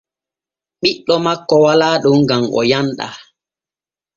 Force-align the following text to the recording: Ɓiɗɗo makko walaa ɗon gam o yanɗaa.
Ɓiɗɗo 0.81 1.15
makko 1.25 1.55
walaa 1.63 1.95
ɗon 2.03 2.19
gam 2.27 2.43
o 2.59 2.61
yanɗaa. 2.71 3.13